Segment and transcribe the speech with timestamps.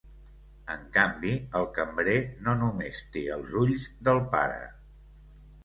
[0.75, 2.17] En canvi el cambrer
[2.47, 4.59] no només té els ulls del pare.